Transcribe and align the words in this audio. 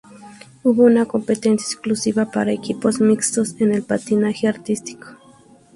Hubo 0.63 0.81
una 0.81 1.05
competencia 1.05 1.63
exclusiva 1.71 2.31
para 2.31 2.51
Equipos 2.51 2.99
Mixtos 2.99 3.53
en 3.61 3.71
el 3.71 3.83
Patinaje 3.83 4.47
artístico. 4.47 5.09